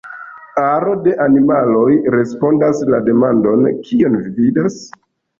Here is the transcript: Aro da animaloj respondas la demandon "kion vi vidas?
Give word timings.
Aro 0.61 0.93
da 1.07 1.11
animaloj 1.25 1.91
respondas 2.15 2.81
la 2.93 3.01
demandon 3.09 3.67
"kion 3.91 4.17
vi 4.23 4.33
vidas? 4.39 4.79